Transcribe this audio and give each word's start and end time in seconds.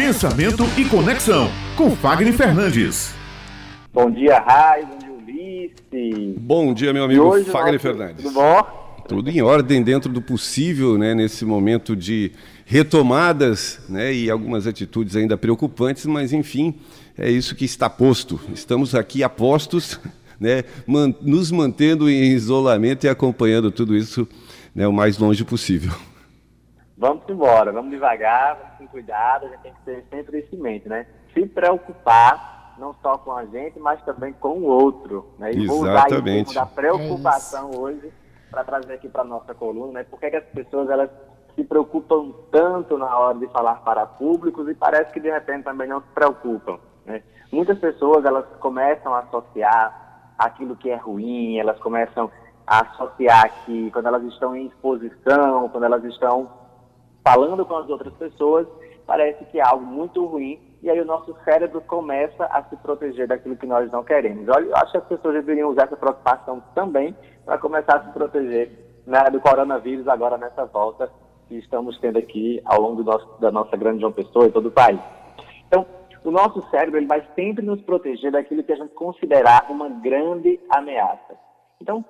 Pensamento 0.00 0.64
e 0.78 0.84
Conexão, 0.86 1.50
com 1.76 1.94
Fagner 1.94 2.32
Fernandes. 2.32 3.14
Bom 3.92 4.10
dia, 4.10 4.38
Raio, 4.38 4.86
bom 4.86 4.96
dia, 4.98 5.12
Ulisses. 5.12 6.38
Bom 6.38 6.72
dia, 6.72 6.90
meu 6.90 7.04
amigo 7.04 7.30
Fagner 7.44 7.74
nosso... 7.74 7.78
Fernandes. 7.80 8.24
Tudo 8.24 8.32
bom? 8.32 9.04
Tudo 9.06 9.28
em 9.28 9.42
ordem, 9.42 9.82
dentro 9.82 10.10
do 10.10 10.22
possível, 10.22 10.96
né, 10.96 11.14
nesse 11.14 11.44
momento 11.44 11.94
de 11.94 12.32
retomadas 12.64 13.78
né, 13.90 14.10
e 14.14 14.30
algumas 14.30 14.66
atitudes 14.66 15.16
ainda 15.16 15.36
preocupantes, 15.36 16.06
mas 16.06 16.32
enfim, 16.32 16.76
é 17.18 17.30
isso 17.30 17.54
que 17.54 17.66
está 17.66 17.90
posto. 17.90 18.40
Estamos 18.54 18.94
aqui 18.94 19.22
apostos, 19.22 20.00
né, 20.40 20.64
man 20.86 21.14
nos 21.20 21.50
mantendo 21.50 22.08
em 22.08 22.32
isolamento 22.32 23.04
e 23.04 23.08
acompanhando 23.10 23.70
tudo 23.70 23.94
isso 23.94 24.26
né, 24.74 24.88
o 24.88 24.92
mais 24.94 25.18
longe 25.18 25.44
possível. 25.44 25.92
Vamos 27.00 27.22
embora, 27.30 27.72
vamos 27.72 27.90
devagar, 27.90 28.56
vamos 28.56 28.76
com 28.76 28.86
cuidado, 28.88 29.46
a 29.46 29.48
gente 29.48 29.60
tem 29.62 29.72
que 29.72 29.80
ter 29.86 30.04
sempre 30.10 30.38
esse 30.40 30.54
mente, 30.54 30.86
né? 30.86 31.06
Se 31.32 31.46
preocupar, 31.46 32.74
não 32.76 32.94
só 33.00 33.16
com 33.16 33.32
a 33.32 33.46
gente, 33.46 33.78
mas 33.78 34.04
também 34.04 34.34
com 34.34 34.58
o 34.58 34.64
outro. 34.64 35.32
Né? 35.38 35.50
E 35.52 35.66
vou 35.66 35.80
usar 35.80 36.08
da 36.08 36.66
preocupação 36.66 37.70
é 37.72 37.78
hoje 37.78 38.12
para 38.50 38.64
trazer 38.64 38.92
aqui 38.92 39.08
para 39.08 39.22
a 39.22 39.24
nossa 39.24 39.54
coluna, 39.54 39.92
né? 39.94 40.04
Por 40.04 40.20
que, 40.20 40.28
que 40.28 40.36
as 40.36 40.44
pessoas 40.44 40.90
elas 40.90 41.08
se 41.54 41.64
preocupam 41.64 42.34
tanto 42.52 42.98
na 42.98 43.18
hora 43.18 43.38
de 43.38 43.46
falar 43.46 43.76
para 43.76 44.04
públicos 44.04 44.68
e 44.68 44.74
parece 44.74 45.10
que 45.10 45.20
de 45.20 45.30
repente 45.30 45.64
também 45.64 45.88
não 45.88 46.02
se 46.02 46.08
preocupam. 46.08 46.78
Né? 47.06 47.22
Muitas 47.50 47.78
pessoas 47.78 48.26
elas 48.26 48.44
começam 48.58 49.14
a 49.14 49.20
associar 49.20 50.34
aquilo 50.36 50.76
que 50.76 50.90
é 50.90 50.96
ruim, 50.96 51.58
elas 51.58 51.78
começam 51.78 52.30
a 52.66 52.82
associar 52.82 53.64
que 53.64 53.90
quando 53.90 54.06
elas 54.06 54.22
estão 54.24 54.54
em 54.54 54.66
exposição, 54.66 55.66
quando 55.70 55.84
elas 55.84 56.04
estão 56.04 56.60
falando 57.24 57.64
com 57.64 57.76
as 57.76 57.88
outras 57.88 58.12
pessoas, 58.14 58.66
parece 59.06 59.44
que 59.46 59.58
é 59.58 59.62
algo 59.62 59.84
muito 59.84 60.24
ruim 60.24 60.60
e 60.82 60.88
aí 60.88 61.00
o 61.00 61.04
nosso 61.04 61.36
cérebro 61.44 61.80
começa 61.82 62.44
a 62.46 62.62
se 62.64 62.76
proteger 62.76 63.28
daquilo 63.28 63.56
que 63.56 63.66
nós 63.66 63.90
não 63.90 64.02
queremos. 64.02 64.48
Olha, 64.48 64.64
eu 64.64 64.76
acho 64.76 64.92
que 64.92 64.98
as 64.98 65.04
pessoas 65.04 65.34
deveriam 65.34 65.70
usar 65.70 65.84
essa 65.84 65.96
preocupação 65.96 66.62
também 66.74 67.14
para 67.44 67.58
começar 67.58 67.96
a 67.96 68.04
se 68.04 68.12
proteger 68.12 68.70
né, 69.06 69.24
do 69.30 69.40
coronavírus 69.40 70.08
agora 70.08 70.38
nessa 70.38 70.64
volta 70.64 71.10
que 71.48 71.56
estamos 71.56 71.98
tendo 71.98 72.18
aqui 72.18 72.62
ao 72.64 72.80
longo 72.80 73.02
nosso, 73.02 73.40
da 73.40 73.50
nossa 73.50 73.76
grande 73.76 74.00
João 74.00 74.12
Pessoa 74.12 74.46
e 74.46 74.52
todo 74.52 74.66
o 74.66 74.72
país. 74.72 75.00
Então, 75.66 75.84
o 76.24 76.30
nosso 76.30 76.62
cérebro 76.70 76.98
ele 76.98 77.06
vai 77.06 77.26
sempre 77.34 77.64
nos 77.64 77.80
proteger 77.82 78.30
daquilo 78.30 78.62
que 78.62 78.72
a 78.72 78.76
gente 78.76 78.94
considerar 78.94 79.66
uma 79.68 79.88
grande 79.88 80.60
ameaça. 80.70 81.36
Então, 81.80 82.04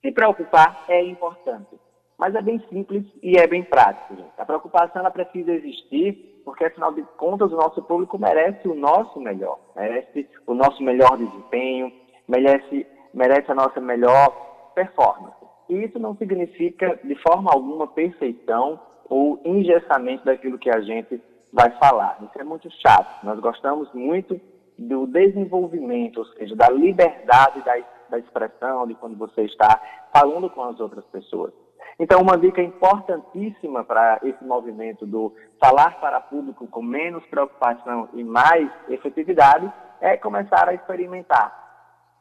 se 0.00 0.12
preocupar 0.12 0.84
é 0.88 1.02
importante, 1.02 1.78
mas 2.18 2.34
é 2.34 2.42
bem 2.42 2.62
simples 2.68 3.04
e 3.22 3.38
é 3.38 3.46
bem 3.46 3.62
prático. 3.64 4.14
Gente. 4.14 4.32
A 4.38 4.44
preocupação 4.44 5.00
ela 5.00 5.10
precisa 5.10 5.52
existir 5.52 6.32
porque, 6.44 6.64
afinal 6.64 6.92
de 6.92 7.02
contas, 7.16 7.52
o 7.52 7.56
nosso 7.56 7.82
público 7.82 8.18
merece 8.18 8.66
o 8.66 8.74
nosso 8.74 9.20
melhor, 9.20 9.58
merece 9.76 10.28
o 10.46 10.54
nosso 10.54 10.82
melhor 10.82 11.16
desempenho, 11.16 11.92
merece, 12.28 12.86
merece 13.14 13.50
a 13.50 13.54
nossa 13.54 13.80
melhor 13.80 14.72
performance. 14.74 15.36
E 15.68 15.84
isso 15.84 15.98
não 15.98 16.16
significa, 16.16 16.98
de 17.02 17.14
forma 17.22 17.50
alguma, 17.52 17.86
perfeição 17.86 18.80
ou 19.08 19.40
engessamento 19.44 20.24
daquilo 20.24 20.58
que 20.58 20.70
a 20.70 20.80
gente 20.80 21.20
vai 21.52 21.70
falar. 21.78 22.18
Isso 22.22 22.40
é 22.40 22.44
muito 22.44 22.68
chato. 22.80 23.24
Nós 23.24 23.38
gostamos 23.38 23.92
muito 23.92 24.40
do 24.78 25.06
desenvolvimento, 25.06 26.18
ou 26.18 26.26
seja, 26.26 26.56
da 26.56 26.68
liberdade 26.70 27.62
da, 27.62 27.74
da 28.10 28.18
expressão, 28.18 28.86
de 28.86 28.94
quando 28.94 29.16
você 29.16 29.42
está 29.42 29.80
falando 30.12 30.50
com 30.50 30.62
as 30.62 30.80
outras 30.80 31.04
pessoas. 31.06 31.52
Então, 31.98 32.20
uma 32.20 32.38
dica 32.38 32.62
importantíssima 32.62 33.84
para 33.84 34.18
esse 34.22 34.42
movimento 34.44 35.06
do 35.06 35.34
falar 35.60 36.00
para 36.00 36.20
público 36.20 36.66
com 36.66 36.82
menos 36.82 37.24
preocupação 37.26 38.08
e 38.14 38.24
mais 38.24 38.70
efetividade 38.88 39.70
é 40.00 40.16
começar 40.16 40.68
a 40.68 40.74
experimentar 40.74 41.62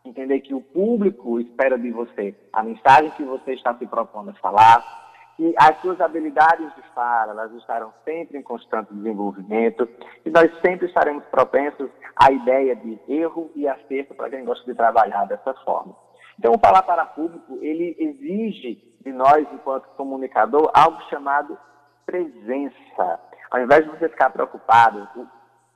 entender 0.05 0.41
que 0.41 0.53
o 0.53 0.61
público 0.61 1.39
espera 1.39 1.77
de 1.77 1.91
você 1.91 2.35
a 2.51 2.63
mensagem 2.63 3.11
que 3.11 3.23
você 3.23 3.53
está 3.53 3.75
se 3.75 3.85
propondo 3.85 4.31
a 4.31 4.33
falar, 4.33 4.83
que 5.37 5.53
as 5.57 5.79
suas 5.81 5.99
habilidades 6.01 6.73
de 6.75 6.81
fala, 6.93 7.31
elas 7.31 7.53
estarão 7.53 7.93
sempre 8.03 8.37
em 8.37 8.41
constante 8.41 8.93
desenvolvimento 8.93 9.87
e 10.25 10.29
nós 10.29 10.51
sempre 10.61 10.87
estaremos 10.87 11.23
propensos 11.25 11.89
à 12.15 12.31
ideia 12.31 12.75
de 12.75 12.99
erro 13.07 13.51
e 13.55 13.67
acerto 13.67 14.13
para 14.15 14.29
quem 14.29 14.43
gosta 14.43 14.65
de 14.65 14.75
trabalhar 14.75 15.25
dessa 15.25 15.53
forma. 15.65 15.95
Então, 16.37 16.53
o 16.53 16.59
falar 16.59 16.81
para 16.83 17.05
público, 17.05 17.59
ele 17.61 17.95
exige 17.99 18.90
de 19.03 19.11
nós, 19.11 19.47
enquanto 19.51 19.87
comunicador, 19.95 20.69
algo 20.73 21.01
chamado 21.09 21.57
presença. 22.05 23.19
Ao 23.49 23.61
invés 23.61 23.83
de 23.83 23.91
você 23.91 24.09
ficar 24.09 24.29
preocupado, 24.29 25.07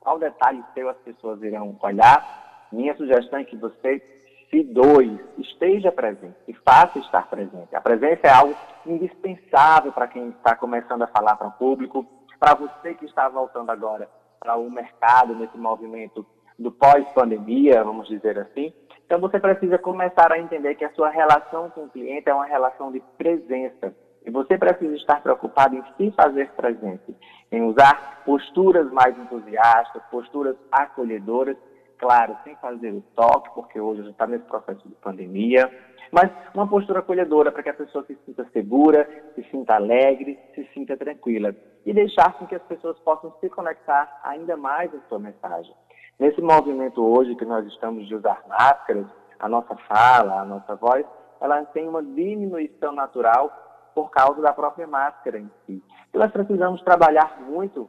qual 0.00 0.18
detalhe 0.18 0.64
seu 0.74 0.88
as 0.88 0.96
pessoas 0.98 1.42
irão 1.42 1.76
olhar, 1.82 2.68
minha 2.72 2.96
sugestão 2.96 3.38
é 3.38 3.44
que 3.44 3.56
você 3.56 4.02
se 4.50 4.62
doe, 4.62 5.20
esteja 5.38 5.90
presente 5.90 6.36
e 6.46 6.54
faça 6.54 6.98
estar 6.98 7.28
presente. 7.28 7.74
A 7.74 7.80
presença 7.80 8.20
é 8.24 8.30
algo 8.30 8.54
indispensável 8.84 9.92
para 9.92 10.06
quem 10.06 10.28
está 10.28 10.54
começando 10.54 11.02
a 11.02 11.08
falar 11.08 11.36
para 11.36 11.48
o 11.48 11.52
público, 11.52 12.06
para 12.38 12.54
você 12.54 12.94
que 12.94 13.04
está 13.04 13.28
voltando 13.28 13.70
agora 13.70 14.08
para 14.38 14.56
o 14.56 14.70
mercado 14.70 15.34
nesse 15.34 15.56
movimento 15.58 16.24
do 16.58 16.70
pós-pandemia, 16.72 17.84
vamos 17.84 18.08
dizer 18.08 18.38
assim. 18.38 18.72
Então 19.04 19.20
você 19.20 19.38
precisa 19.38 19.78
começar 19.78 20.32
a 20.32 20.38
entender 20.38 20.74
que 20.74 20.84
a 20.84 20.92
sua 20.92 21.10
relação 21.10 21.70
com 21.70 21.84
o 21.84 21.90
cliente 21.90 22.28
é 22.28 22.34
uma 22.34 22.46
relação 22.46 22.90
de 22.90 23.00
presença. 23.16 23.94
E 24.24 24.30
você 24.30 24.58
precisa 24.58 24.94
estar 24.96 25.22
preocupado 25.22 25.76
em 25.76 25.84
se 25.96 26.10
fazer 26.16 26.50
presente, 26.52 27.14
em 27.52 27.62
usar 27.62 28.24
posturas 28.24 28.90
mais 28.90 29.16
entusiastas, 29.16 30.02
posturas 30.10 30.56
acolhedoras 30.72 31.56
claro, 31.98 32.36
sem 32.44 32.54
fazer 32.56 32.92
o 32.92 33.02
toque, 33.14 33.50
porque 33.54 33.80
hoje 33.80 34.02
gente 34.02 34.12
está 34.12 34.26
nesse 34.26 34.44
processo 34.44 34.86
de 34.88 34.94
pandemia, 34.96 35.70
mas 36.10 36.30
uma 36.54 36.68
postura 36.68 37.00
acolhedora 37.00 37.50
para 37.50 37.62
que 37.62 37.68
a 37.68 37.74
pessoa 37.74 38.04
se 38.06 38.16
sinta 38.24 38.46
segura, 38.52 39.08
se 39.34 39.42
sinta 39.50 39.74
alegre, 39.74 40.38
se 40.54 40.64
sinta 40.72 40.96
tranquila 40.96 41.54
e 41.84 41.92
deixar 41.92 42.32
com 42.34 42.46
que 42.46 42.54
as 42.54 42.62
pessoas 42.62 42.98
possam 43.00 43.32
se 43.40 43.48
conectar 43.48 44.20
ainda 44.22 44.56
mais 44.56 44.92
à 44.94 45.00
sua 45.08 45.18
mensagem. 45.18 45.74
Nesse 46.18 46.40
movimento 46.40 47.04
hoje 47.04 47.36
que 47.36 47.44
nós 47.44 47.66
estamos 47.66 48.06
de 48.08 48.14
usar 48.14 48.42
máscaras, 48.48 49.06
a 49.38 49.48
nossa 49.48 49.76
fala, 49.76 50.40
a 50.40 50.44
nossa 50.46 50.74
voz, 50.76 51.04
ela 51.40 51.62
tem 51.66 51.86
uma 51.86 52.02
diminuição 52.02 52.92
natural 52.92 53.50
por 53.94 54.10
causa 54.10 54.40
da 54.40 54.52
própria 54.52 54.86
máscara 54.86 55.38
em 55.38 55.50
si. 55.66 55.82
E 56.14 56.18
nós 56.18 56.32
precisamos 56.32 56.80
trabalhar 56.82 57.40
muito 57.42 57.88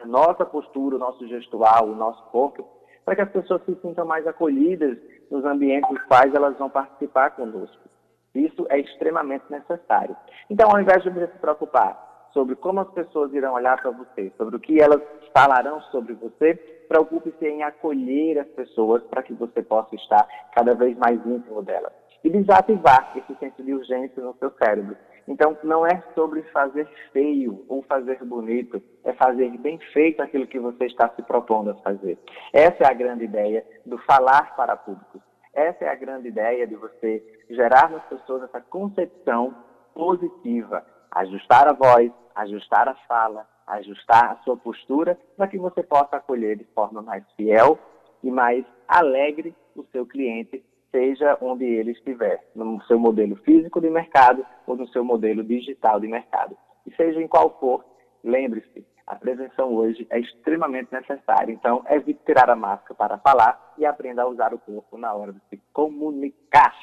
a 0.00 0.06
nossa 0.06 0.44
postura, 0.46 0.94
o 0.94 0.98
nosso 1.00 1.26
gestual, 1.26 1.88
o 1.88 1.96
nosso 1.96 2.22
corpo, 2.30 2.64
para 3.04 3.16
que 3.16 3.22
as 3.22 3.30
pessoas 3.30 3.64
se 3.64 3.74
sintam 3.80 4.06
mais 4.06 4.24
acolhidas 4.26 4.96
nos 5.28 5.44
ambientes 5.44 5.90
nos 5.90 6.02
quais 6.04 6.32
elas 6.32 6.56
vão 6.58 6.70
participar 6.70 7.30
conosco. 7.30 7.88
Isso 8.34 8.66
é 8.70 8.78
extremamente 8.78 9.44
necessário. 9.50 10.16
Então, 10.48 10.70
ao 10.70 10.80
invés 10.80 11.02
de 11.02 11.10
você 11.10 11.26
se 11.26 11.38
preocupar 11.38 12.28
sobre 12.32 12.54
como 12.54 12.80
as 12.80 12.90
pessoas 12.92 13.32
irão 13.32 13.54
olhar 13.54 13.80
para 13.80 13.90
você, 13.90 14.32
sobre 14.36 14.54
o 14.54 14.60
que 14.60 14.80
elas 14.80 15.02
falarão 15.32 15.80
sobre 15.90 16.14
você, 16.14 16.77
preocupe-se 16.88 17.46
em 17.46 17.62
acolher 17.62 18.38
as 18.38 18.48
pessoas 18.48 19.02
para 19.04 19.22
que 19.22 19.34
você 19.34 19.62
possa 19.62 19.94
estar 19.94 20.26
cada 20.54 20.74
vez 20.74 20.96
mais 20.96 21.24
íntimo 21.26 21.62
delas. 21.62 21.92
E 22.24 22.30
desativar 22.30 23.12
esse 23.16 23.38
senso 23.38 23.62
de 23.62 23.74
urgência 23.74 24.22
no 24.22 24.34
seu 24.38 24.50
cérebro. 24.62 24.96
Então, 25.28 25.56
não 25.62 25.86
é 25.86 26.02
sobre 26.14 26.42
fazer 26.44 26.88
feio 27.12 27.64
ou 27.68 27.82
fazer 27.82 28.24
bonito, 28.24 28.82
é 29.04 29.12
fazer 29.12 29.50
bem 29.58 29.78
feito 29.92 30.22
aquilo 30.22 30.46
que 30.46 30.58
você 30.58 30.86
está 30.86 31.10
se 31.10 31.22
propondo 31.22 31.70
a 31.70 31.74
fazer. 31.76 32.18
Essa 32.52 32.84
é 32.84 32.86
a 32.86 32.94
grande 32.94 33.24
ideia 33.24 33.64
do 33.84 33.98
falar 33.98 34.56
para 34.56 34.74
públicos. 34.74 35.20
Essa 35.52 35.84
é 35.84 35.88
a 35.88 35.94
grande 35.94 36.28
ideia 36.28 36.66
de 36.66 36.76
você 36.76 37.22
gerar 37.50 37.90
nas 37.90 38.04
pessoas 38.04 38.44
essa 38.44 38.60
concepção 38.60 39.54
positiva, 39.94 40.84
ajustar 41.10 41.68
a 41.68 41.72
voz, 41.72 42.10
ajustar 42.34 42.88
a 42.88 42.94
fala, 43.06 43.46
ajustar 43.68 44.32
a 44.32 44.36
sua 44.44 44.56
postura, 44.56 45.18
para 45.36 45.48
que 45.48 45.58
você 45.58 45.82
possa 45.82 46.16
acolher 46.16 46.56
de 46.56 46.64
forma 46.74 47.02
mais 47.02 47.24
fiel 47.36 47.78
e 48.22 48.30
mais 48.30 48.64
alegre 48.86 49.54
o 49.76 49.84
seu 49.92 50.06
cliente 50.06 50.64
seja 50.90 51.36
onde 51.40 51.64
ele 51.64 51.92
estiver, 51.92 52.42
no 52.54 52.82
seu 52.84 52.98
modelo 52.98 53.36
físico 53.36 53.80
de 53.80 53.90
mercado 53.90 54.44
ou 54.66 54.76
no 54.76 54.88
seu 54.88 55.04
modelo 55.04 55.44
digital 55.44 56.00
de 56.00 56.08
mercado. 56.08 56.56
E 56.86 56.94
seja 56.94 57.20
em 57.20 57.28
qual 57.28 57.58
for, 57.60 57.84
lembre-se, 58.24 58.86
a 59.06 59.14
prevenção 59.14 59.74
hoje 59.74 60.06
é 60.10 60.18
extremamente 60.18 60.92
necessária. 60.92 61.52
Então, 61.52 61.84
evite 61.88 62.20
tirar 62.26 62.50
a 62.50 62.56
máscara 62.56 62.94
para 62.94 63.18
falar 63.18 63.74
e 63.78 63.86
aprenda 63.86 64.22
a 64.22 64.28
usar 64.28 64.52
o 64.52 64.58
corpo 64.58 64.98
na 64.98 65.14
hora 65.14 65.32
de 65.32 65.40
se 65.48 65.60
comunicar. 65.72 66.74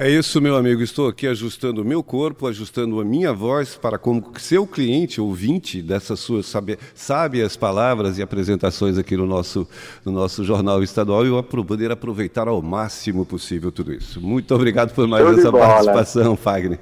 É 0.00 0.08
isso, 0.08 0.40
meu 0.40 0.54
amigo. 0.54 0.80
Estou 0.80 1.08
aqui 1.08 1.26
ajustando 1.26 1.82
o 1.82 1.84
meu 1.84 2.04
corpo, 2.04 2.46
ajustando 2.46 3.00
a 3.00 3.04
minha 3.04 3.32
voz 3.32 3.74
para 3.74 3.98
como 3.98 4.32
seu 4.38 4.64
cliente, 4.64 5.20
ouvinte 5.20 5.82
dessas 5.82 6.20
suas 6.20 6.54
sábias 6.94 7.56
palavras 7.56 8.16
e 8.16 8.22
apresentações 8.22 8.96
aqui 8.96 9.16
no 9.16 9.26
nosso, 9.26 9.66
no 10.04 10.12
nosso 10.12 10.44
jornal 10.44 10.84
estadual 10.84 11.26
e 11.26 11.30
eu 11.30 11.42
poder 11.42 11.90
aproveitar 11.90 12.46
ao 12.46 12.62
máximo 12.62 13.26
possível 13.26 13.72
tudo 13.72 13.92
isso. 13.92 14.20
Muito 14.20 14.54
obrigado 14.54 14.94
por 14.94 15.08
mais 15.08 15.36
essa 15.36 15.50
participação, 15.50 16.36
Fagner. 16.36 16.78